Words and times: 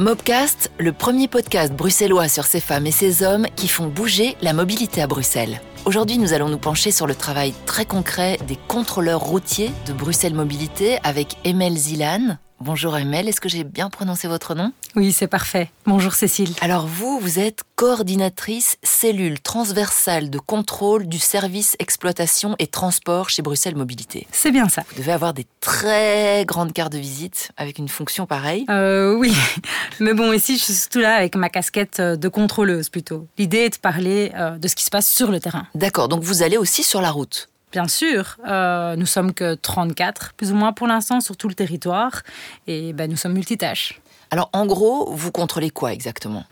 Mobcast, 0.00 0.72
le 0.80 0.92
premier 0.92 1.28
podcast 1.28 1.72
bruxellois 1.72 2.26
sur 2.26 2.46
ces 2.46 2.58
femmes 2.58 2.84
et 2.84 2.90
ces 2.90 3.22
hommes 3.22 3.46
qui 3.54 3.68
font 3.68 3.86
bouger 3.86 4.36
la 4.42 4.52
mobilité 4.52 5.00
à 5.00 5.06
Bruxelles. 5.06 5.60
Aujourd'hui, 5.84 6.18
nous 6.18 6.32
allons 6.32 6.48
nous 6.48 6.58
pencher 6.58 6.90
sur 6.90 7.06
le 7.06 7.14
travail 7.14 7.54
très 7.64 7.86
concret 7.86 8.36
des 8.48 8.58
contrôleurs 8.66 9.20
routiers 9.20 9.70
de 9.86 9.92
Bruxelles 9.92 10.34
Mobilité 10.34 10.98
avec 11.04 11.36
Emel 11.44 11.76
Zilan. 11.76 12.38
Bonjour 12.64 12.96
Emel, 12.96 13.28
est-ce 13.28 13.42
que 13.42 13.48
j'ai 13.50 13.62
bien 13.62 13.90
prononcé 13.90 14.26
votre 14.26 14.54
nom? 14.54 14.72
Oui, 14.96 15.12
c'est 15.12 15.26
parfait. 15.26 15.70
Bonjour 15.84 16.14
Cécile. 16.14 16.48
Alors 16.62 16.86
vous, 16.86 17.18
vous 17.20 17.38
êtes 17.38 17.60
coordinatrice 17.76 18.78
cellule 18.82 19.38
transversale 19.38 20.30
de 20.30 20.38
contrôle 20.38 21.06
du 21.06 21.18
service 21.18 21.76
exploitation 21.78 22.56
et 22.58 22.66
transport 22.66 23.28
chez 23.28 23.42
Bruxelles 23.42 23.76
Mobilité. 23.76 24.26
C'est 24.32 24.50
bien 24.50 24.70
ça. 24.70 24.82
Vous 24.88 24.96
devez 24.96 25.12
avoir 25.12 25.34
des 25.34 25.44
très 25.60 26.46
grandes 26.46 26.72
cartes 26.72 26.94
de 26.94 26.98
visite 26.98 27.50
avec 27.58 27.76
une 27.76 27.88
fonction 27.88 28.24
pareille. 28.24 28.64
Euh, 28.70 29.14
oui, 29.14 29.36
mais 30.00 30.14
bon, 30.14 30.32
ici, 30.32 30.56
je 30.56 30.64
suis 30.64 30.72
surtout 30.72 31.00
là 31.00 31.16
avec 31.16 31.36
ma 31.36 31.50
casquette 31.50 32.00
de 32.00 32.28
contrôleuse 32.28 32.88
plutôt. 32.88 33.28
L'idée 33.36 33.58
est 33.58 33.74
de 33.74 33.78
parler 33.78 34.32
euh, 34.36 34.56
de 34.56 34.68
ce 34.68 34.74
qui 34.74 34.84
se 34.84 34.90
passe 34.90 35.06
sur 35.06 35.30
le 35.30 35.38
terrain. 35.38 35.66
D'accord, 35.74 36.08
donc 36.08 36.22
vous 36.22 36.42
allez 36.42 36.56
aussi 36.56 36.82
sur 36.82 37.02
la 37.02 37.10
route? 37.10 37.50
Bien 37.74 37.88
sûr, 37.88 38.36
euh, 38.46 38.94
nous 38.94 39.04
sommes 39.04 39.34
que 39.34 39.56
34, 39.56 40.34
plus 40.34 40.52
ou 40.52 40.54
moins 40.54 40.72
pour 40.72 40.86
l'instant, 40.86 41.20
sur 41.20 41.36
tout 41.36 41.48
le 41.48 41.54
territoire. 41.54 42.22
Et 42.68 42.92
ben, 42.92 43.10
nous 43.10 43.16
sommes 43.16 43.32
multitâches. 43.32 44.00
Alors, 44.30 44.48
en 44.52 44.64
gros, 44.64 45.12
vous 45.12 45.32
contrôlez 45.32 45.70
quoi 45.70 45.92
exactement? 45.92 46.44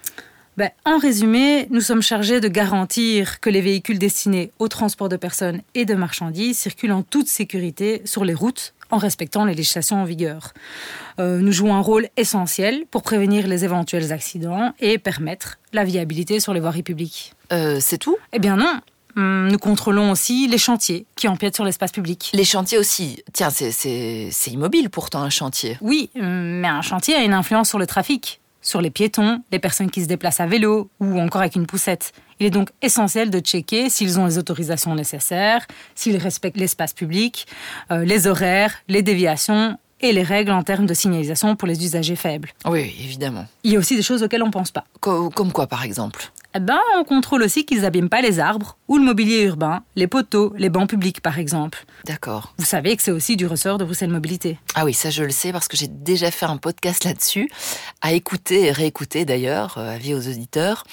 Ben, 0.56 0.70
En 0.84 0.98
résumé, 0.98 1.68
nous 1.70 1.80
sommes 1.80 2.02
chargés 2.02 2.40
de 2.40 2.48
garantir 2.48 3.38
que 3.38 3.50
les 3.50 3.60
véhicules 3.60 4.00
destinés 4.00 4.50
au 4.58 4.66
transport 4.66 5.08
de 5.08 5.16
personnes 5.16 5.62
et 5.76 5.84
de 5.84 5.94
marchandises 5.94 6.58
circulent 6.58 6.90
en 6.90 7.02
toute 7.02 7.28
sécurité 7.28 8.02
sur 8.04 8.24
les 8.24 8.34
routes 8.34 8.74
en 8.90 8.98
respectant 8.98 9.44
les 9.44 9.54
législations 9.54 10.02
en 10.02 10.04
vigueur. 10.04 10.52
Euh, 11.20 11.38
nous 11.38 11.52
jouons 11.52 11.74
un 11.74 11.80
rôle 11.80 12.08
essentiel 12.16 12.84
pour 12.90 13.02
prévenir 13.02 13.46
les 13.46 13.64
éventuels 13.64 14.12
accidents 14.12 14.72
et 14.80 14.98
permettre 14.98 15.58
la 15.72 15.84
viabilité 15.84 16.40
sur 16.40 16.52
les 16.52 16.60
voiries 16.60 16.82
publiques. 16.82 17.32
Euh, 17.52 17.78
c'est 17.80 17.98
tout? 17.98 18.16
Eh 18.32 18.38
bien 18.38 18.56
non, 18.56 18.80
nous 19.16 19.58
contrôlons 19.58 20.10
aussi 20.10 20.48
les 20.48 20.58
chantiers 20.58 21.06
qui 21.16 21.28
empiètent 21.28 21.54
sur 21.56 21.64
l'espace 21.64 21.92
public. 21.92 22.30
Les 22.34 22.44
chantiers 22.44 22.78
aussi. 22.78 23.22
Tiens, 23.32 23.50
c'est 23.50 24.30
immobile 24.50 24.90
pourtant 24.90 25.22
un 25.22 25.30
chantier. 25.30 25.78
Oui, 25.80 26.10
mais 26.14 26.68
un 26.68 26.82
chantier 26.82 27.14
a 27.14 27.22
une 27.22 27.34
influence 27.34 27.68
sur 27.68 27.78
le 27.78 27.86
trafic, 27.86 28.40
sur 28.60 28.80
les 28.80 28.90
piétons, 28.90 29.42
les 29.50 29.58
personnes 29.58 29.90
qui 29.90 30.02
se 30.02 30.06
déplacent 30.06 30.40
à 30.40 30.46
vélo 30.46 30.88
ou 31.00 31.20
encore 31.20 31.40
avec 31.40 31.56
une 31.56 31.66
poussette. 31.66 32.12
Il 32.40 32.46
est 32.46 32.50
donc 32.50 32.70
essentiel 32.80 33.30
de 33.30 33.38
checker 33.40 33.90
s'ils 33.90 34.18
ont 34.18 34.26
les 34.26 34.38
autorisations 34.38 34.94
nécessaires, 34.94 35.66
s'ils 35.94 36.16
respectent 36.16 36.56
l'espace 36.56 36.92
public, 36.92 37.46
euh, 37.90 38.04
les 38.04 38.26
horaires, 38.26 38.74
les 38.88 39.02
déviations 39.02 39.78
et 40.00 40.12
les 40.12 40.22
règles 40.22 40.50
en 40.50 40.62
termes 40.62 40.86
de 40.86 40.94
signalisation 40.94 41.54
pour 41.54 41.68
les 41.68 41.84
usagers 41.84 42.16
faibles. 42.16 42.50
Oui, 42.64 42.92
évidemment. 43.00 43.46
Il 43.62 43.72
y 43.72 43.76
a 43.76 43.78
aussi 43.78 43.94
des 43.94 44.02
choses 44.02 44.22
auxquelles 44.22 44.42
on 44.42 44.46
ne 44.46 44.52
pense 44.52 44.72
pas. 44.72 44.84
comme 45.00 45.52
quoi, 45.52 45.66
par 45.68 45.84
exemple? 45.84 46.32
Eh 46.54 46.60
ben, 46.60 46.78
on 46.98 47.04
contrôle 47.04 47.42
aussi 47.42 47.64
qu'ils 47.64 47.80
n'abîment 47.80 48.08
pas 48.08 48.20
les 48.20 48.38
arbres 48.38 48.76
ou 48.88 48.98
le 48.98 49.04
mobilier 49.04 49.42
urbain, 49.42 49.82
les 49.96 50.06
poteaux, 50.06 50.52
les 50.56 50.68
bancs 50.68 50.88
publics 50.88 51.20
par 51.20 51.38
exemple. 51.38 51.84
D'accord. 52.04 52.54
Vous 52.58 52.64
savez 52.64 52.96
que 52.96 53.02
c'est 53.02 53.10
aussi 53.10 53.36
du 53.36 53.46
ressort 53.46 53.78
de 53.78 53.84
Bruxelles 53.84 54.10
Mobilité. 54.10 54.58
Ah 54.74 54.84
oui, 54.84 54.92
ça 54.92 55.10
je 55.10 55.24
le 55.24 55.30
sais 55.30 55.52
parce 55.52 55.68
que 55.68 55.76
j'ai 55.76 55.88
déjà 55.88 56.30
fait 56.30 56.46
un 56.46 56.58
podcast 56.58 57.04
là-dessus, 57.04 57.50
à 58.02 58.12
écouter 58.12 58.66
et 58.66 58.72
réécouter 58.72 59.24
d'ailleurs, 59.24 59.78
euh, 59.78 59.94
avis 59.94 60.14
aux 60.14 60.28
auditeurs. 60.28 60.84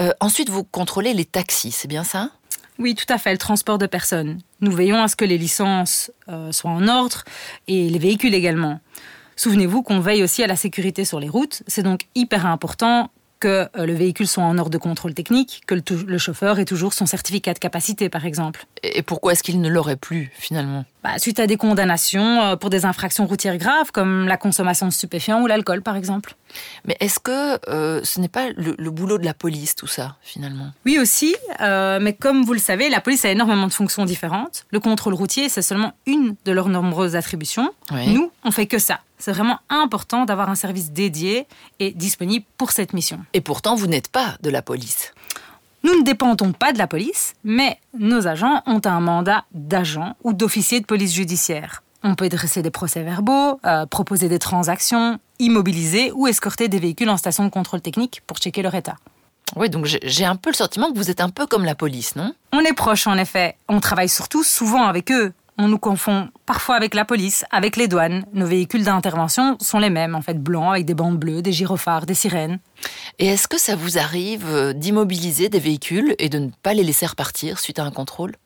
Euh, 0.00 0.12
ensuite, 0.20 0.48
vous 0.48 0.64
contrôlez 0.64 1.14
les 1.14 1.24
taxis, 1.24 1.72
c'est 1.72 1.88
bien 1.88 2.04
ça? 2.04 2.30
Oui, 2.78 2.94
tout 2.94 3.12
à 3.12 3.18
fait, 3.18 3.32
le 3.32 3.38
transport 3.38 3.78
de 3.78 3.86
personnes. 3.86 4.38
Nous 4.60 4.70
veillons 4.70 5.02
à 5.02 5.08
ce 5.08 5.16
que 5.16 5.24
les 5.24 5.38
licences 5.38 6.12
euh, 6.28 6.52
soient 6.52 6.70
en 6.70 6.86
ordre 6.86 7.24
et 7.66 7.88
les 7.88 7.98
véhicules 7.98 8.34
également. 8.34 8.80
Souvenez-vous 9.34 9.82
qu'on 9.82 10.00
veille 10.00 10.22
aussi 10.22 10.42
à 10.42 10.48
la 10.48 10.56
sécurité 10.56 11.04
sur 11.04 11.20
les 11.20 11.28
routes. 11.28 11.62
C'est 11.66 11.82
donc 11.82 12.02
hyper 12.14 12.46
important 12.46 13.10
que 13.38 13.68
euh, 13.76 13.86
le 13.86 13.94
véhicule 13.94 14.26
soit 14.26 14.42
en 14.42 14.58
ordre 14.58 14.70
de 14.70 14.78
contrôle 14.78 15.14
technique, 15.14 15.62
que 15.66 15.74
le, 15.74 16.18
chauffeur 16.18 16.58
ait 16.58 16.64
toujours 16.64 16.92
son 16.92 17.06
certificat 17.06 17.54
de 17.54 17.58
capacité, 17.58 18.08
par 18.08 18.26
exemple. 18.26 18.66
Et 18.82 19.02
pourquoi 19.02 19.32
est-ce 19.32 19.42
qu'il 19.42 19.60
ne 19.60 19.68
l'aurait 19.68 19.96
plus, 19.96 20.30
finalement? 20.34 20.84
Bah, 21.02 21.18
Suite 21.18 21.40
à 21.40 21.46
des 21.46 21.56
condamnations 21.56 22.42
euh, 22.42 22.56
pour 22.56 22.70
des 22.70 22.84
infractions 22.84 23.26
routières 23.26 23.56
graves, 23.56 23.92
comme 23.92 24.26
la 24.26 24.36
consommation 24.36 24.86
de 24.86 24.92
stupéfiants 24.92 25.40
ou 25.42 25.46
l'alcool, 25.46 25.82
par 25.82 25.96
exemple. 25.96 26.36
Mais 26.84 26.96
est-ce 27.00 27.20
que 27.20 27.58
euh, 27.70 28.00
ce 28.04 28.20
n'est 28.20 28.28
pas 28.28 28.48
le, 28.56 28.90
boulot 28.90 29.18
de 29.18 29.24
la 29.24 29.34
police, 29.34 29.74
tout 29.74 29.86
ça, 29.86 30.16
finalement? 30.22 30.72
Oui, 30.84 30.98
aussi. 30.98 31.36
mais 31.60 32.14
comme 32.14 32.44
vous 32.44 32.54
le 32.54 32.58
savez, 32.58 32.88
la 32.88 33.00
police 33.00 33.24
a 33.24 33.30
énormément 33.30 33.66
de 33.66 33.72
fonctions 33.72 34.04
différentes. 34.04 34.66
Le 34.70 34.80
contrôle 34.80 35.14
routier, 35.14 35.48
c'est 35.48 35.62
seulement 35.62 35.92
une 36.06 36.34
de 36.44 36.52
leurs 36.52 36.68
nombreuses 36.68 37.16
attributions. 37.16 37.70
Nous, 37.92 38.30
on 38.44 38.50
fait 38.50 38.66
que 38.66 38.78
ça. 38.78 39.00
C'est 39.18 39.32
vraiment 39.32 39.58
important 39.68 40.24
d'avoir 40.24 40.48
un 40.48 40.54
service 40.54 40.92
dédié 40.92 41.46
et 41.80 41.92
disponible 41.92 42.44
pour 42.56 42.72
cette 42.72 42.92
mission. 42.92 43.20
Et 43.32 43.40
pourtant, 43.40 43.74
vous 43.74 43.86
n'êtes 43.86 44.08
pas 44.08 44.36
de 44.42 44.50
la 44.50 44.62
police. 44.62 45.12
Nous 45.84 45.96
ne 45.96 46.02
dépendons 46.02 46.52
pas 46.52 46.72
de 46.72 46.78
la 46.78 46.86
police, 46.86 47.34
mais 47.44 47.78
nos 47.98 48.26
agents 48.26 48.62
ont 48.66 48.80
un 48.84 49.00
mandat 49.00 49.44
d'agent 49.52 50.16
ou 50.24 50.32
d'officier 50.32 50.80
de 50.80 50.86
police 50.86 51.14
judiciaire. 51.14 51.82
On 52.02 52.14
peut 52.14 52.28
dresser 52.28 52.62
des 52.62 52.70
procès-verbaux, 52.70 53.60
euh, 53.64 53.86
proposer 53.86 54.28
des 54.28 54.38
transactions, 54.38 55.18
immobiliser 55.38 56.12
ou 56.12 56.26
escorter 56.26 56.68
des 56.68 56.78
véhicules 56.78 57.10
en 57.10 57.16
station 57.16 57.44
de 57.44 57.50
contrôle 57.50 57.80
technique 57.80 58.22
pour 58.26 58.38
checker 58.38 58.62
leur 58.62 58.74
état. 58.74 58.96
Oui, 59.56 59.70
donc 59.70 59.86
j'ai 59.86 60.24
un 60.24 60.36
peu 60.36 60.50
le 60.50 60.54
sentiment 60.54 60.92
que 60.92 60.98
vous 60.98 61.10
êtes 61.10 61.20
un 61.20 61.30
peu 61.30 61.46
comme 61.46 61.64
la 61.64 61.74
police, 61.74 62.16
non? 62.16 62.34
On 62.52 62.60
est 62.60 62.74
proche, 62.74 63.06
en 63.06 63.16
effet. 63.16 63.56
On 63.68 63.80
travaille 63.80 64.08
surtout 64.08 64.42
souvent 64.42 64.84
avec 64.84 65.10
eux. 65.10 65.32
On 65.60 65.66
nous 65.66 65.78
confond 65.78 66.28
parfois 66.46 66.76
avec 66.76 66.94
la 66.94 67.04
police, 67.04 67.44
avec 67.50 67.76
les 67.76 67.88
douanes. 67.88 68.24
Nos 68.32 68.46
véhicules 68.46 68.84
d'intervention 68.84 69.56
sont 69.60 69.80
les 69.80 69.90
mêmes, 69.90 70.14
en 70.14 70.22
fait, 70.22 70.40
blancs 70.40 70.70
avec 70.70 70.84
des 70.86 70.94
bandes 70.94 71.18
bleues, 71.18 71.42
des 71.42 71.50
gyrophares, 71.50 72.06
des 72.06 72.14
sirènes. 72.14 72.60
Et 73.18 73.26
est-ce 73.26 73.48
que 73.48 73.58
ça 73.58 73.74
vous 73.74 73.98
arrive 73.98 74.46
euh, 74.48 74.72
d'immobiliser 74.72 75.48
des 75.48 75.58
véhicules 75.58 76.14
et 76.20 76.28
de 76.28 76.38
ne 76.38 76.50
pas 76.62 76.74
les 76.74 76.84
laisser 76.84 77.06
repartir 77.06 77.58
suite 77.58 77.80
à 77.80 77.84
un 77.84 77.90
contrôle? 77.90 78.36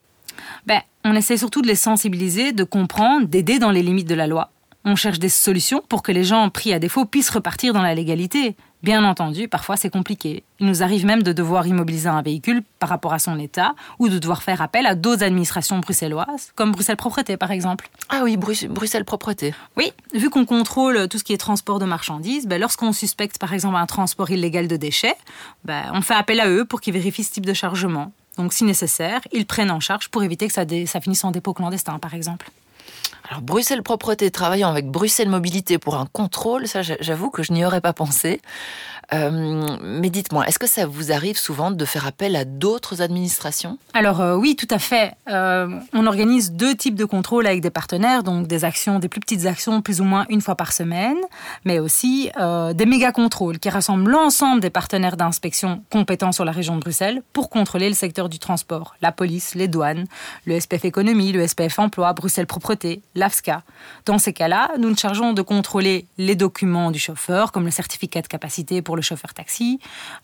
Ben, 0.66 0.80
On 1.04 1.14
essaie 1.14 1.36
surtout 1.36 1.60
de 1.60 1.66
les 1.66 1.74
sensibiliser, 1.74 2.52
de 2.52 2.64
comprendre, 2.64 3.26
d'aider 3.26 3.58
dans 3.58 3.70
les 3.70 3.82
limites 3.82 4.08
de 4.08 4.14
la 4.14 4.26
loi. 4.26 4.50
On 4.86 4.96
cherche 4.96 5.18
des 5.18 5.28
solutions 5.28 5.82
pour 5.90 6.02
que 6.02 6.12
les 6.12 6.24
gens 6.24 6.48
pris 6.48 6.72
à 6.72 6.78
défaut 6.78 7.04
puissent 7.04 7.30
repartir 7.30 7.74
dans 7.74 7.82
la 7.82 7.94
légalité. 7.94 8.56
Bien 8.82 9.04
entendu, 9.04 9.46
parfois 9.46 9.76
c'est 9.76 9.90
compliqué. 9.90 10.42
Il 10.58 10.66
nous 10.66 10.82
arrive 10.82 11.06
même 11.06 11.22
de 11.22 11.32
devoir 11.32 11.68
immobiliser 11.68 12.08
un 12.08 12.20
véhicule 12.20 12.64
par 12.80 12.88
rapport 12.88 13.12
à 13.12 13.20
son 13.20 13.38
état 13.38 13.76
ou 14.00 14.08
de 14.08 14.18
devoir 14.18 14.42
faire 14.42 14.60
appel 14.60 14.86
à 14.86 14.96
d'autres 14.96 15.22
administrations 15.22 15.78
bruxelloises, 15.78 16.50
comme 16.56 16.72
Bruxelles 16.72 16.96
Propreté 16.96 17.36
par 17.36 17.52
exemple. 17.52 17.88
Ah 18.08 18.22
oui, 18.24 18.36
Bruxelles 18.36 19.04
Propreté. 19.04 19.54
Oui, 19.76 19.92
vu 20.14 20.30
qu'on 20.30 20.44
contrôle 20.44 21.06
tout 21.06 21.18
ce 21.18 21.22
qui 21.22 21.32
est 21.32 21.38
transport 21.38 21.78
de 21.78 21.84
marchandises, 21.84 22.48
ben, 22.48 22.60
lorsqu'on 22.60 22.92
suspecte 22.92 23.38
par 23.38 23.54
exemple 23.54 23.76
un 23.76 23.86
transport 23.86 24.30
illégal 24.30 24.66
de 24.66 24.76
déchets, 24.76 25.16
ben, 25.64 25.84
on 25.92 26.02
fait 26.02 26.14
appel 26.14 26.40
à 26.40 26.48
eux 26.48 26.64
pour 26.64 26.80
qu'ils 26.80 26.94
vérifient 26.94 27.24
ce 27.24 27.32
type 27.32 27.46
de 27.46 27.54
chargement. 27.54 28.12
Donc 28.36 28.52
si 28.52 28.64
nécessaire, 28.64 29.20
ils 29.30 29.46
prennent 29.46 29.70
en 29.70 29.80
charge 29.80 30.08
pour 30.08 30.24
éviter 30.24 30.48
que 30.48 30.52
ça, 30.52 30.64
ça 30.86 31.00
finisse 31.00 31.22
en 31.22 31.30
dépôt 31.30 31.54
clandestin 31.54 32.00
par 32.00 32.14
exemple. 32.14 32.50
Alors 33.32 33.40
Bruxelles 33.40 33.82
Propreté 33.82 34.30
travaillant 34.30 34.68
avec 34.68 34.90
Bruxelles 34.90 35.30
Mobilité 35.30 35.78
pour 35.78 35.94
un 35.94 36.04
contrôle, 36.04 36.68
ça 36.68 36.82
j'avoue 36.82 37.30
que 37.30 37.42
je 37.42 37.54
n'y 37.54 37.64
aurais 37.64 37.80
pas 37.80 37.94
pensé. 37.94 38.42
Euh, 39.12 39.78
mais 39.82 40.10
dites-moi, 40.10 40.46
est-ce 40.46 40.58
que 40.58 40.66
ça 40.66 40.86
vous 40.86 41.12
arrive 41.12 41.36
souvent 41.36 41.70
de 41.70 41.84
faire 41.84 42.06
appel 42.06 42.36
à 42.36 42.44
d'autres 42.44 43.02
administrations? 43.02 43.78
Alors 43.94 44.20
euh, 44.20 44.36
oui, 44.36 44.56
tout 44.56 44.68
à 44.70 44.78
fait. 44.78 45.12
Euh, 45.28 45.68
on 45.92 46.06
organise 46.06 46.52
deux 46.52 46.74
types 46.74 46.94
de 46.94 47.04
contrôles 47.04 47.46
avec 47.46 47.60
des 47.60 47.70
partenaires, 47.70 48.22
donc 48.22 48.46
des 48.46 48.64
actions, 48.64 48.98
des 48.98 49.08
plus 49.08 49.20
petites 49.20 49.46
actions, 49.46 49.82
plus 49.82 50.00
ou 50.00 50.04
moins 50.04 50.24
une 50.28 50.40
fois 50.40 50.54
par 50.54 50.72
semaine, 50.72 51.16
mais 51.64 51.78
aussi 51.78 52.30
des 52.74 52.86
méga 52.86 53.12
contrôles 53.12 53.58
qui 53.58 53.70
rassemblent 53.70 54.10
l'ensemble 54.10 54.60
des 54.60 54.70
partenaires 54.70 55.16
d'inspection 55.16 55.82
compétents 55.90 56.32
sur 56.32 56.44
la 56.44 56.52
région 56.52 56.76
de 56.76 56.80
Bruxelles 56.80 57.22
pour 57.32 57.50
contrôler 57.50 57.88
le 57.88 57.94
secteur 57.94 58.28
du 58.28 58.38
transport, 58.38 58.94
la 59.00 59.12
police, 59.12 59.54
les 59.54 59.68
douanes, 59.68 60.04
le 60.46 60.58
SPF 60.58 60.84
économie, 60.84 61.32
le 61.32 61.46
SPF 61.46 61.78
emploi, 61.78 62.12
Bruxelles 62.12 62.46
propreté, 62.46 63.02
Dans 64.04 64.18
ces 64.18 64.32
cas-là, 64.32 64.70
nous 64.78 64.88
nous 64.88 64.96
chargeons 64.96 65.32
de 65.32 65.42
contrôler 65.42 66.06
les 66.18 66.34
documents 66.34 66.90
du 66.90 66.98
chauffeur, 66.98 67.52
comme 67.52 67.64
le 67.64 67.70
certificat 67.70 68.20
de 68.20 68.26
capacité 68.26 68.82
pour 68.82 68.96
le 68.96 69.02
chauffeur 69.02 69.32
taxi, 69.32 69.78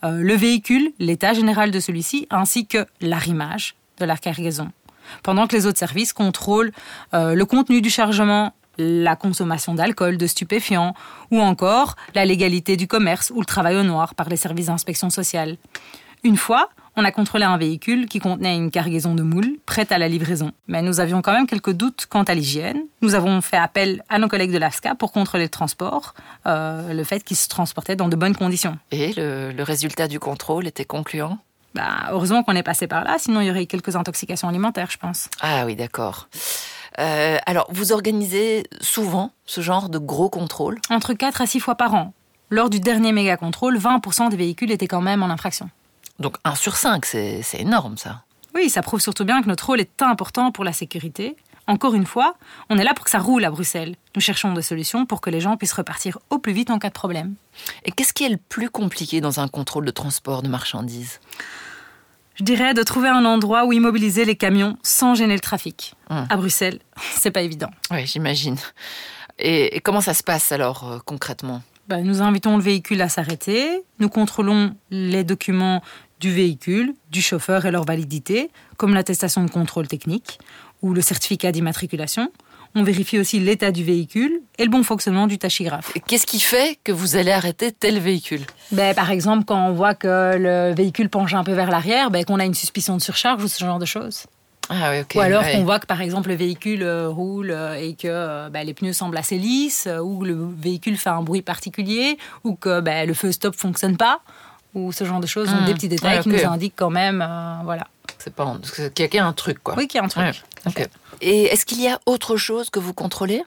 euh, 0.04 0.20
le 0.20 0.34
véhicule, 0.34 0.92
l'état 0.98 1.32
général 1.32 1.70
de 1.70 1.80
celui-ci, 1.80 2.26
ainsi 2.30 2.66
que 2.66 2.86
l'arrimage 3.00 3.76
de 3.98 4.04
la 4.04 4.16
cargaison. 4.16 4.70
Pendant 5.22 5.46
que 5.46 5.56
les 5.56 5.66
autres 5.66 5.78
services 5.78 6.12
contrôlent 6.12 6.72
euh, 7.14 7.34
le 7.34 7.44
contenu 7.44 7.80
du 7.80 7.90
chargement, 7.90 8.52
la 8.78 9.16
consommation 9.16 9.74
d'alcool, 9.74 10.16
de 10.16 10.26
stupéfiants, 10.26 10.94
ou 11.30 11.40
encore 11.40 11.96
la 12.14 12.24
légalité 12.24 12.76
du 12.76 12.86
commerce 12.86 13.30
ou 13.34 13.40
le 13.40 13.46
travail 13.46 13.76
au 13.76 13.82
noir 13.82 14.14
par 14.14 14.28
les 14.28 14.36
services 14.36 14.66
d'inspection 14.66 15.10
sociale. 15.10 15.56
Une 16.24 16.36
fois, 16.36 16.68
on 16.98 17.04
a 17.04 17.12
contrôlé 17.12 17.44
un 17.44 17.56
véhicule 17.56 18.06
qui 18.06 18.18
contenait 18.18 18.56
une 18.56 18.72
cargaison 18.72 19.14
de 19.14 19.22
moules 19.22 19.58
prête 19.66 19.92
à 19.92 19.98
la 19.98 20.08
livraison. 20.08 20.50
Mais 20.66 20.82
nous 20.82 20.98
avions 20.98 21.22
quand 21.22 21.32
même 21.32 21.46
quelques 21.46 21.70
doutes 21.70 22.06
quant 22.10 22.24
à 22.24 22.34
l'hygiène. 22.34 22.82
Nous 23.02 23.14
avons 23.14 23.40
fait 23.40 23.56
appel 23.56 24.02
à 24.08 24.18
nos 24.18 24.26
collègues 24.26 24.52
de 24.52 24.58
l'AFSCA 24.58 24.96
pour 24.96 25.12
contrôler 25.12 25.44
le 25.44 25.48
transport, 25.48 26.14
euh, 26.46 26.92
le 26.92 27.04
fait 27.04 27.22
qu'il 27.22 27.36
se 27.36 27.48
transportait 27.48 27.94
dans 27.94 28.08
de 28.08 28.16
bonnes 28.16 28.34
conditions. 28.34 28.78
Et 28.90 29.12
le, 29.16 29.62
résultat 29.62 30.08
du 30.08 30.18
contrôle 30.18 30.66
était 30.66 30.84
concluant? 30.84 31.38
Bah, 31.74 32.08
Heureusement 32.10 32.42
qu'on 32.42 32.56
est 32.56 32.64
passé 32.64 32.88
par 32.88 33.04
là, 33.04 33.16
sinon 33.18 33.42
il 33.42 33.46
y 33.46 33.50
aurait 33.50 33.62
eu 33.62 33.66
quelques 33.66 33.94
intoxications 33.94 34.48
alimentaires, 34.48 34.90
je 34.90 34.98
pense. 34.98 35.28
Ah 35.40 35.64
oui, 35.66 35.76
d'accord. 35.76 36.28
Euh, 36.98 37.36
alors, 37.46 37.68
vous 37.70 37.92
organisez 37.92 38.64
souvent 38.80 39.30
ce 39.46 39.60
genre 39.60 39.88
de 39.88 39.98
gros 39.98 40.30
contrôles? 40.30 40.80
Entre 40.90 41.14
4 41.14 41.42
à 41.42 41.46
6 41.46 41.60
fois 41.60 41.76
par 41.76 41.94
an. 41.94 42.12
lors 42.50 42.70
du 42.70 42.80
dernier 42.80 43.12
méga 43.12 43.36
contrôle, 43.36 43.78
20% 43.78 44.30
des 44.30 44.36
véhicules 44.36 44.72
étaient 44.72 44.88
quand 44.88 45.02
même 45.02 45.22
en 45.22 45.26
infraction. 45.26 45.70
Donc 46.18 46.36
1 46.44 46.54
sur 46.54 46.76
5, 46.76 47.04
c'est 47.04 47.42
énorme 47.58 47.96
ça. 47.96 48.22
Oui, 48.54 48.70
ça 48.70 48.82
prouve 48.82 49.00
surtout 49.00 49.24
bien 49.24 49.42
que 49.42 49.48
notre 49.48 49.66
rôle 49.66 49.80
est 49.80 50.02
important 50.02 50.50
pour 50.50 50.64
la 50.64 50.72
sécurité. 50.72 51.36
Encore 51.68 51.94
une 51.94 52.06
fois, 52.06 52.34
on 52.70 52.78
est 52.78 52.84
là 52.84 52.94
pour 52.94 53.04
que 53.04 53.10
ça 53.10 53.18
roule 53.18 53.44
à 53.44 53.50
Bruxelles. 53.50 53.94
Nous 54.16 54.22
cherchons 54.22 54.54
des 54.54 54.62
solutions 54.62 55.04
pour 55.04 55.20
que 55.20 55.28
les 55.28 55.40
gens 55.40 55.56
puissent 55.56 55.74
repartir 55.74 56.18
au 56.30 56.38
plus 56.38 56.52
vite 56.52 56.70
en 56.70 56.78
cas 56.78 56.88
de 56.88 56.94
problème. 56.94 57.34
Et 57.84 57.92
qu'est-ce 57.92 58.14
qui 58.14 58.24
est 58.24 58.30
le 58.30 58.38
plus 58.38 58.70
compliqué 58.70 59.20
dans 59.20 59.38
un 59.38 59.48
contrôle 59.48 59.84
de 59.84 59.90
transport 59.90 60.42
de 60.42 60.48
marchandises? 60.48 61.20
Je 62.36 62.44
dirais 62.44 62.72
de 62.72 62.82
trouver 62.82 63.08
un 63.08 63.24
endroit 63.26 63.66
où 63.66 63.72
immobiliser 63.72 64.24
les 64.24 64.36
camions 64.36 64.78
sans 64.82 65.14
gêner 65.14 65.34
le 65.34 65.40
trafic. 65.40 65.94
Hum. 66.08 66.26
À 66.30 66.36
Bruxelles, 66.36 66.80
c'est 67.16 67.30
pas 67.30 67.42
évident. 67.42 67.70
Oui, 67.90 68.06
j'imagine. 68.06 68.56
Et, 69.38 69.76
et 69.76 69.80
comment 69.80 70.00
ça 70.00 70.14
se 70.14 70.22
passe 70.22 70.50
alors 70.52 70.90
euh, 70.90 70.98
concrètement? 71.04 71.62
Ben, 71.88 72.02
nous 72.02 72.22
invitons 72.22 72.56
le 72.56 72.62
véhicule 72.62 73.00
à 73.00 73.08
s'arrêter, 73.08 73.82
nous 73.98 74.08
contrôlons 74.08 74.74
les 74.90 75.24
documents 75.24 75.82
du 76.20 76.32
véhicule, 76.32 76.94
du 77.10 77.22
chauffeur 77.22 77.66
et 77.66 77.70
leur 77.70 77.84
validité, 77.84 78.50
comme 78.76 78.94
l'attestation 78.94 79.44
de 79.44 79.50
contrôle 79.50 79.88
technique 79.88 80.38
ou 80.82 80.94
le 80.94 81.00
certificat 81.00 81.52
d'immatriculation. 81.52 82.30
On 82.74 82.82
vérifie 82.82 83.18
aussi 83.18 83.40
l'état 83.40 83.72
du 83.72 83.82
véhicule 83.82 84.40
et 84.58 84.64
le 84.64 84.70
bon 84.70 84.82
fonctionnement 84.82 85.26
du 85.26 85.38
tachygraphe. 85.38 85.92
Qu'est-ce 86.06 86.26
qui 86.26 86.38
fait 86.38 86.78
que 86.84 86.92
vous 86.92 87.16
allez 87.16 87.32
arrêter 87.32 87.72
tel 87.72 87.98
véhicule? 87.98 88.42
Ben, 88.72 88.94
par 88.94 89.10
exemple, 89.10 89.44
quand 89.46 89.68
on 89.68 89.72
voit 89.72 89.94
que 89.94 90.36
le 90.36 90.74
véhicule 90.74 91.08
penche 91.08 91.34
un 91.34 91.44
peu 91.44 91.52
vers 91.52 91.70
l'arrière, 91.70 92.10
ben, 92.10 92.24
qu'on 92.24 92.38
a 92.38 92.44
une 92.44 92.54
suspicion 92.54 92.96
de 92.96 93.02
surcharge 93.02 93.42
ou 93.42 93.48
ce 93.48 93.64
genre 93.64 93.78
de 93.78 93.86
choses. 93.86 94.26
Ah 94.70 94.90
oui, 94.90 95.00
ok. 95.00 95.12
ou 95.14 95.20
alors 95.20 95.42
ouais. 95.42 95.52
qu'on 95.52 95.64
voit 95.64 95.78
que 95.78 95.86
par 95.86 96.02
exemple 96.02 96.28
le 96.28 96.34
véhicule 96.34 96.82
euh, 96.82 97.08
roule 97.08 97.50
euh, 97.50 97.80
et 97.80 97.94
que 97.94 98.06
euh, 98.06 98.50
ben, 98.50 98.66
les 98.66 98.74
pneus 98.74 98.92
semblent 98.92 99.16
assez 99.16 99.38
lisses, 99.38 99.88
ou 100.02 100.24
le 100.24 100.36
véhicule 100.58 100.98
fait 100.98 101.08
un 101.08 101.22
bruit 101.22 101.42
particulier, 101.42 102.18
ou 102.44 102.54
que 102.54 102.80
ben, 102.80 103.08
le 103.08 103.14
feu 103.14 103.32
stop 103.32 103.54
fonctionne 103.56 103.96
pas, 103.96 104.20
ou 104.78 104.92
ce 104.92 105.04
genre 105.04 105.20
de 105.20 105.26
choses. 105.26 105.50
Mhm. 105.50 105.66
des 105.66 105.74
petits 105.74 105.88
détails 105.88 106.16
Ouais, 106.18 106.22
qui 106.22 106.28
nous 106.28 106.46
indiquent 106.46 106.76
quand 106.76 106.90
même, 106.90 107.22
euh, 107.22 107.62
voilà. 107.64 107.86
C'est 108.18 108.34
pas 108.34 108.56
qu'il 108.94 109.14
y 109.14 109.18
a 109.18 109.26
un 109.26 109.32
truc 109.32 109.62
quoi. 109.62 109.74
Oui, 109.76 109.86
qu'il 109.86 109.98
y 109.98 110.00
a 110.00 110.04
un 110.04 110.08
truc. 110.08 110.24
Ouais. 110.66 110.88
Et 111.20 111.44
est-ce 111.44 111.64
qu'il 111.64 111.80
y 111.80 111.88
a 111.88 111.98
autre 112.06 112.36
chose 112.36 112.70
que 112.70 112.78
vous 112.78 112.94
contrôlez? 112.94 113.42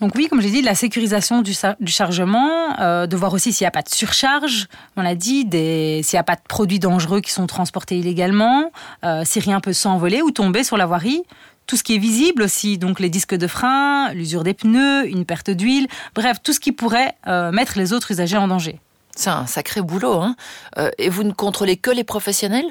Donc 0.00 0.14
oui, 0.14 0.28
comme 0.28 0.40
j'ai 0.40 0.50
dit, 0.50 0.62
la 0.62 0.74
sécurisation 0.74 1.42
du, 1.42 1.54
chargement, 1.86 2.80
euh, 2.80 3.06
de 3.06 3.16
voir 3.16 3.34
aussi 3.34 3.52
s'il 3.52 3.64
n'y 3.64 3.68
a 3.68 3.72
pas 3.72 3.82
de 3.82 3.88
surcharge, 3.90 4.66
on 4.96 5.02
l'a 5.02 5.14
dit, 5.14 5.42
s'il 5.42 6.14
n'y 6.14 6.18
a 6.18 6.22
pas 6.22 6.36
de 6.36 6.40
produits 6.48 6.78
dangereux 6.78 7.20
qui 7.20 7.30
sont 7.32 7.46
transportés 7.46 7.98
illégalement, 7.98 8.70
euh, 9.04 9.22
si 9.26 9.40
rien 9.40 9.60
peut 9.60 9.74
s'envoler 9.74 10.22
ou 10.22 10.30
tomber 10.30 10.64
sur 10.64 10.76
la 10.76 10.86
voirie. 10.86 11.22
Tout 11.66 11.76
ce 11.76 11.84
qui 11.84 11.94
est 11.94 11.98
visible 11.98 12.42
aussi, 12.42 12.78
donc 12.78 12.98
les 12.98 13.10
disques 13.10 13.36
de 13.36 13.46
frein, 13.46 14.12
l'usure 14.14 14.42
des 14.42 14.54
pneus, 14.54 15.06
une 15.06 15.24
perte 15.24 15.50
d'huile, 15.50 15.86
bref, 16.14 16.38
tout 16.42 16.52
ce 16.52 16.60
qui 16.60 16.72
pourrait 16.72 17.14
euh, 17.28 17.52
mettre 17.52 17.74
les 17.76 17.92
autres 17.92 18.10
usagers 18.10 18.38
en 18.38 18.48
danger. 18.48 18.80
C'est 19.20 19.28
un 19.30 19.46
sacré 19.46 19.82
boulot. 19.82 20.18
Hein 20.20 20.34
Euh, 20.78 20.90
et 20.96 21.10
vous 21.10 21.24
ne 21.24 21.32
contrôlez 21.32 21.76
que 21.76 21.90
les 21.90 22.04
professionnels? 22.04 22.70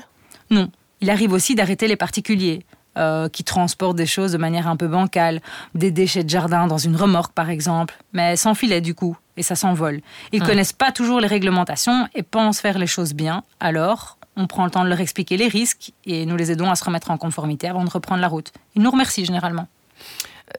Non, 0.49 0.69
il 0.99 1.09
arrive 1.11 1.31
aussi 1.31 1.53
d'arrêter 1.53 1.87
les 1.87 1.95
particuliers 1.95 2.65
euh, 2.97 3.29
qui 3.29 3.43
transportent 3.43 3.95
des 3.97 4.07
choses 4.07 4.31
de 4.31 4.39
manière 4.39 4.67
un 4.67 4.75
peu 4.75 4.87
bancale, 4.87 5.41
des 5.75 5.91
déchets 5.91 6.23
de 6.23 6.29
jardin 6.29 6.65
dans 6.65 6.79
une 6.79 6.95
remorque 6.95 7.33
par 7.33 7.51
exemple, 7.51 7.95
mais 8.13 8.35
sans 8.35 8.55
filet 8.55 8.81
du 8.81 8.95
coup, 8.95 9.15
et 9.37 9.43
ça 9.43 9.55
s'envole. 9.55 10.01
Ils 10.31 10.41
Hmm. 10.41 10.47
connaissent 10.47 10.73
pas 10.73 10.91
toujours 10.91 11.19
les 11.19 11.27
réglementations 11.27 12.07
et 12.15 12.23
pensent 12.23 12.59
faire 12.61 12.79
les 12.79 12.87
choses 12.87 13.13
bien, 13.13 13.43
alors 13.59 14.17
on 14.35 14.47
prend 14.47 14.65
le 14.65 14.71
temps 14.71 14.83
de 14.83 14.89
leur 14.89 15.01
expliquer 15.01 15.37
les 15.37 15.47
risques 15.49 15.91
et 16.05 16.25
nous 16.25 16.35
les 16.35 16.49
aidons 16.51 16.71
à 16.71 16.75
se 16.75 16.83
remettre 16.83 17.11
en 17.11 17.17
conformité 17.17 17.67
avant 17.67 17.83
de 17.83 17.89
reprendre 17.91 18.21
la 18.21 18.27
route. 18.27 18.51
Ils 18.75 18.81
nous 18.81 18.89
remercient 18.91 19.23
généralement. 19.25 19.67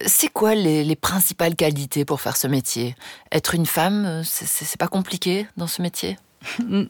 C'est 0.07 0.29
quoi 0.29 0.55
les, 0.55 0.85
les 0.85 0.97
principales 0.97 1.55
qualités 1.57 2.05
pour 2.05 2.21
faire 2.21 2.37
ce 2.37 2.47
métier? 2.47 2.95
Être 3.33 3.55
une 3.55 3.67
femme, 3.67 4.05
euh, 4.07 4.23
c'est- 4.25 4.77
pas 4.77 4.89
compliqué 4.89 5.47
dans 5.57 5.67
ce 5.67 5.83
métier? 5.83 6.17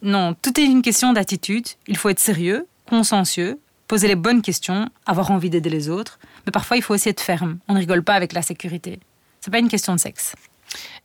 Non, 0.03 0.35
tout 0.41 0.59
est 0.61 0.65
une 0.65 0.83
question 0.83 1.13
d'attitude. 1.13 1.67
Il 1.89 1.97
faut 1.97 2.09
être 2.09 2.21
sérieux, 2.21 2.67
consciencieux, 2.89 3.59
poser 3.89 4.07
les 4.07 4.15
bonnes 4.15 4.43
questions, 4.43 4.89
avoir 5.07 5.31
envie 5.33 5.51
d'aider 5.51 5.71
les 5.71 5.89
autres. 5.89 6.19
Mais 6.47 6.53
parfois, 6.53 6.77
il 6.77 6.83
faut 6.83 6.95
aussi 6.95 7.09
être 7.09 7.21
ferme. 7.21 7.59
On 7.69 7.75
ne 7.75 7.79
rigole 7.81 8.05
pas 8.05 8.15
avec 8.15 8.33
la 8.33 8.43
sécurité. 8.43 9.01
C'est 9.41 9.51
pas 9.51 9.59
une 9.59 9.69
question 9.69 9.95
de 9.95 9.99
sexe. 10.01 10.35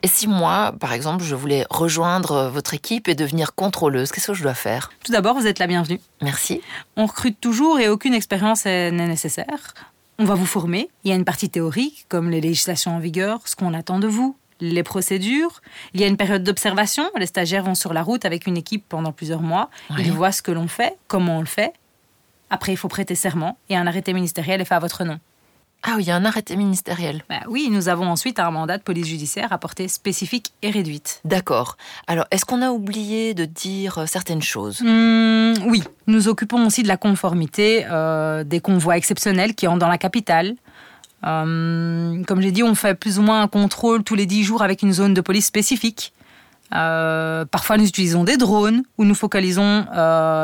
Et 0.04 0.08
si 0.08 0.28
moi, 0.28 0.76
par 0.80 0.94
exemple, 0.94 1.24
je 1.24 1.34
voulais 1.34 1.66
rejoindre 1.72 2.32
euh, 2.34 2.50
votre 2.52 2.76
équipe 2.76 3.08
et 3.08 3.16
devenir 3.16 3.56
contrôleuse, 3.56 4.12
qu'est-ce 4.12 4.28
que 4.28 4.34
je 4.36 4.44
dois 4.44 4.54
faire? 4.54 4.92
Tout 5.04 5.12
d'abord, 5.12 5.36
vous 5.36 5.48
êtes 5.48 5.58
la 5.58 5.66
bienvenue. 5.66 6.00
Merci. 6.22 6.62
On 6.98 7.08
recrute 7.08 7.42
toujours 7.42 7.80
et 7.80 7.90
aucune 7.90 8.14
expérience 8.14 8.68
est- 8.68 8.92
n'est 8.92 9.08
nécessaire. 9.08 9.74
On 10.18 10.24
va 10.24 10.36
vous 10.36 10.46
former. 10.46 10.90
Il 11.04 11.10
y 11.10 11.12
a 11.12 11.16
une 11.16 11.26
partie 11.26 11.50
théorique, 11.50 12.06
comme 12.08 12.30
les 12.30 12.40
législations 12.40 12.96
en 12.96 13.00
vigueur, 13.00 13.48
ce 13.48 13.56
qu'on 13.56 13.74
attend 13.74 14.00
de 14.00 14.08
vous, 14.08 14.38
les 14.62 14.84
procédures. 14.84 15.62
Il 15.94 16.00
y 16.00 16.06
a 16.06 16.08
une 16.08 16.16
période 16.16 16.44
d'observation. 16.44 17.04
Les 17.18 17.26
stagiaires 17.26 17.64
vont 17.64 17.76
sur 17.76 17.94
la 17.94 18.02
route 18.02 18.24
avec 18.24 18.48
une 18.48 18.56
équipe 18.56 18.86
pendant 18.88 19.12
plusieurs 19.12 19.42
mois. 19.42 19.70
Ils 19.98 20.12
voient 20.12 20.32
ce 20.32 20.42
que 20.42 20.52
l'on 20.52 20.68
fait, 20.68 20.98
comment 21.08 21.38
on 21.38 21.42
le 21.42 21.46
fait. 21.46 21.74
Après, 22.50 22.72
il 22.72 22.78
faut 22.78 22.88
prêter 22.88 23.16
serment 23.16 23.58
et 23.70 23.76
un 23.76 23.88
arrêté 23.88 24.14
ministériel 24.14 24.62
est 24.62 24.66
fait 24.66 24.76
à 24.76 24.80
votre 24.80 25.04
nom. 25.04 25.20
Ah 25.88 25.94
oui, 25.98 26.04
il 26.04 26.08
y 26.08 26.12
a 26.12 26.16
un 26.16 26.26
arrêté 26.26 26.56
ministériel. 26.56 27.24
Bah 27.30 27.42
oui, 27.48 27.70
nous 27.72 27.90
avons 27.90 28.08
ensuite 28.08 28.40
un 28.40 28.50
mandat 28.50 28.80
de 28.80 28.82
police 28.82 29.06
judiciaire 29.06 29.54
à 29.54 29.60
portée 29.60 29.88
spécifique 29.88 30.52
et 30.64 30.72
réduite. 30.72 31.22
D'accord. 31.26 31.78
Alors, 32.08 32.26
est-ce 32.32 32.44
qu'on 32.44 32.64
a 32.64 32.72
oublié 32.72 33.36
de 33.36 33.46
dire 33.46 34.00
euh, 34.00 34.06
certaines 34.08 34.42
choses? 34.42 34.82
Hmm, 34.82 35.54
oui, 35.68 35.84
nous 36.08 36.28
occupons 36.28 36.66
aussi 36.66 36.82
de 36.82 36.88
la 36.88 36.98
conformité 36.98 37.86
euh, 37.92 38.44
des 38.44 38.62
convois 38.62 38.98
exceptionnels 38.98 39.54
qui 39.54 39.68
entrent 39.68 39.78
dans 39.78 39.88
la 39.88 40.00
capitale. 40.00 40.56
Euh, 41.24 42.24
comme 42.24 42.42
j'ai 42.42 42.52
dit, 42.52 42.64
on 42.64 42.74
fait 42.74 42.96
plus 42.96 43.20
ou 43.20 43.22
moins 43.22 43.44
un 43.44 43.48
contrôle 43.48 44.04
tous 44.04 44.16
les 44.16 44.26
10 44.26 44.44
jours 44.44 44.64
avec 44.64 44.82
une 44.82 44.92
zone 44.92 45.14
de 45.14 45.22
police 45.22 45.46
spécifique. 45.46 46.14
Euh, 46.74 47.46
parfois, 47.46 47.78
nous 47.78 47.88
utilisons 47.88 48.24
des 48.24 48.38
drones 48.38 48.82
ou 48.98 49.06
nous 49.06 49.14
focalisons 49.14 49.86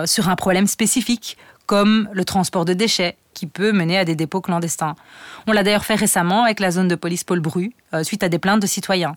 sur 0.06 0.30
un 0.30 0.36
problème 0.36 0.68
spécifique, 0.68 1.36
comme 1.72 2.10
le 2.12 2.26
transport 2.26 2.66
de 2.66 2.74
déchets, 2.74 3.16
qui 3.34 3.48
peut 3.48 3.72
mener 3.72 3.98
à 3.98 4.04
des 4.04 4.14
dépôts 4.14 4.42
clandestins. 4.42 4.98
On 5.48 5.54
l'a 5.54 5.64
d'ailleurs 5.64 5.86
fait 5.86 5.96
récemment 5.96 6.44
avec 6.44 6.60
la 6.60 6.70
zone 6.70 6.90
de 6.90 6.96
police 6.96 7.24
Paul 7.24 7.40
Bru, 7.40 7.72
euh, 7.94 8.04
suite 8.04 8.24
à 8.24 8.28
des 8.28 8.40
plaintes 8.40 8.62
de 8.62 8.68
citoyens. 8.68 9.16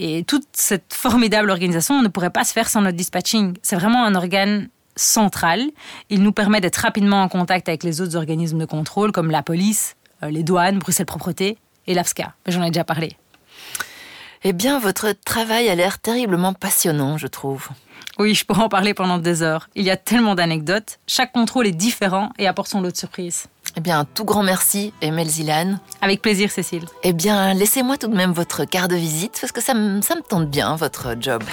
Et 0.00 0.24
toute 0.24 0.48
cette 0.52 0.92
formidable 0.92 1.50
organisation 1.50 2.02
ne 2.02 2.08
pourrait 2.08 2.30
pas 2.30 2.42
se 2.42 2.52
faire 2.52 2.68
sans 2.68 2.80
notre 2.80 2.96
dispatching. 2.96 3.56
C'est 3.62 3.76
vraiment 3.76 4.04
un 4.04 4.16
organe 4.16 4.66
central. 4.96 5.62
Il 6.10 6.24
nous 6.24 6.32
permet 6.32 6.60
d'être 6.60 6.78
rapidement 6.78 7.22
en 7.22 7.28
contact 7.28 7.68
avec 7.68 7.84
les 7.84 8.00
autres 8.00 8.16
organismes 8.16 8.58
de 8.58 8.64
contrôle, 8.64 9.12
comme 9.12 9.30
la 9.30 9.44
police, 9.44 9.94
euh, 10.24 10.30
les 10.30 10.42
douanes, 10.42 10.80
Bruxelles 10.80 11.06
Propreté 11.06 11.56
et 11.86 11.94
l'AFSCA. 11.94 12.34
J'en 12.48 12.64
ai 12.64 12.72
déjà 12.72 12.82
parlé. 12.82 13.16
Eh 14.42 14.52
bien, 14.52 14.80
votre 14.80 15.12
travail 15.12 15.68
a 15.68 15.76
l'air 15.76 16.00
terriblement 16.00 16.52
passionnant, 16.52 17.16
je 17.16 17.28
trouve. 17.28 17.68
Oui, 18.20 18.34
je 18.34 18.44
pourrais 18.44 18.62
en 18.62 18.68
parler 18.68 18.94
pendant 18.94 19.18
des 19.18 19.42
heures. 19.42 19.68
Il 19.76 19.84
y 19.84 19.90
a 19.90 19.96
tellement 19.96 20.34
d'anecdotes. 20.34 20.98
Chaque 21.06 21.32
contrôle 21.32 21.68
est 21.68 21.72
différent 21.72 22.30
et 22.38 22.48
apporte 22.48 22.68
son 22.68 22.80
lot 22.80 22.90
de 22.90 22.96
surprises. 22.96 23.46
Eh 23.78 23.80
bien, 23.80 24.00
un 24.00 24.04
tout 24.04 24.24
grand 24.24 24.42
merci, 24.42 24.92
Emel 25.00 25.28
Zilan. 25.28 25.78
Avec 26.00 26.20
plaisir, 26.20 26.50
Cécile. 26.50 26.86
Eh 27.04 27.12
bien, 27.12 27.54
laissez-moi 27.54 27.96
tout 27.96 28.08
de 28.08 28.16
même 28.16 28.32
votre 28.32 28.64
carte 28.64 28.90
de 28.90 28.96
visite, 28.96 29.38
parce 29.40 29.52
que 29.52 29.60
ça 29.60 29.72
me, 29.72 30.02
ça 30.02 30.16
me 30.16 30.20
tente 30.20 30.50
bien, 30.50 30.74
votre 30.74 31.14
job. 31.20 31.44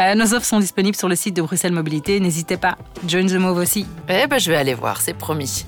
Euh, 0.00 0.14
nos 0.14 0.32
offres 0.32 0.46
sont 0.46 0.60
disponibles 0.60 0.96
sur 0.96 1.10
le 1.10 1.14
site 1.14 1.36
de 1.36 1.42
Bruxelles 1.42 1.74
Mobilité. 1.74 2.20
N'hésitez 2.20 2.56
pas. 2.56 2.78
Join 3.06 3.26
the 3.26 3.34
move 3.34 3.58
aussi. 3.58 3.84
Eh 4.08 4.26
ben, 4.26 4.40
je 4.40 4.50
vais 4.50 4.56
aller 4.56 4.72
voir, 4.72 5.02
c'est 5.02 5.12
promis. 5.12 5.66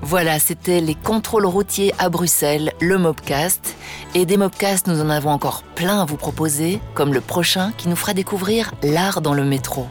Voilà, 0.00 0.38
c'était 0.38 0.80
les 0.80 0.94
contrôles 0.94 1.44
routiers 1.44 1.92
à 1.98 2.08
Bruxelles, 2.08 2.72
le 2.80 2.96
Mobcast. 2.96 3.76
Et 4.14 4.24
des 4.24 4.38
Mobcasts, 4.38 4.86
nous 4.86 5.02
en 5.02 5.10
avons 5.10 5.30
encore 5.30 5.62
plein 5.74 6.00
à 6.00 6.06
vous 6.06 6.16
proposer, 6.16 6.80
comme 6.94 7.12
le 7.12 7.20
prochain 7.20 7.72
qui 7.76 7.90
nous 7.90 7.96
fera 7.96 8.14
découvrir 8.14 8.72
l'art 8.82 9.20
dans 9.20 9.34
le 9.34 9.44
métro. 9.44 9.88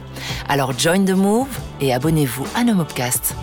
Alors 0.48 0.74
join 0.76 1.06
the 1.06 1.12
move 1.12 1.60
et 1.80 1.94
abonnez-vous 1.94 2.48
à 2.56 2.64
nos 2.64 2.74
Mobcasts. 2.74 3.36